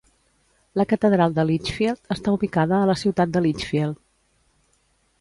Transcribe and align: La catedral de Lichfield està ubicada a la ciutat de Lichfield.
La 0.79 0.85
catedral 0.93 1.35
de 1.35 1.45
Lichfield 1.51 2.11
està 2.17 2.35
ubicada 2.39 2.81
a 2.81 2.91
la 2.93 2.99
ciutat 3.05 3.37
de 3.37 3.47
Lichfield. 3.49 4.03